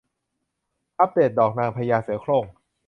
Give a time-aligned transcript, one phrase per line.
[0.99, 2.45] อัปเดตดอกนางพญาเสือโคร่ง